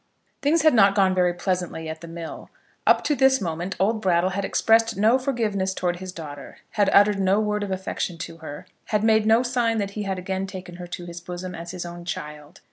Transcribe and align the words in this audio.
Things 0.41 0.63
had 0.63 0.73
not 0.73 0.95
gone 0.95 1.13
very 1.13 1.31
pleasantly 1.35 1.87
at 1.87 2.01
the 2.01 2.07
mill. 2.07 2.49
Up 2.87 3.03
to 3.03 3.13
this 3.13 3.39
moment 3.39 3.75
old 3.79 4.01
Brattle 4.01 4.31
had 4.31 4.43
expressed 4.43 4.97
no 4.97 5.19
forgiveness 5.19 5.75
towards 5.75 5.99
his 5.99 6.11
daughter, 6.11 6.57
had 6.71 6.89
uttered 6.91 7.19
no 7.19 7.39
word 7.39 7.61
of 7.61 7.69
affection 7.69 8.17
to 8.17 8.37
her, 8.37 8.65
had 8.85 9.03
made 9.03 9.27
no 9.27 9.43
sign 9.43 9.77
that 9.77 9.91
he 9.91 10.01
had 10.01 10.17
again 10.17 10.47
taken 10.47 10.77
her 10.77 10.87
to 10.87 11.05
his 11.05 11.21
bosom 11.21 11.53
as 11.53 11.69
his 11.69 11.85
own 11.85 12.03
child. 12.03 12.59